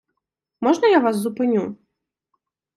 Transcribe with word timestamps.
можна 0.61 0.85
я 0.87 0.99
вас 1.05 1.15
зупиню? 1.15 1.77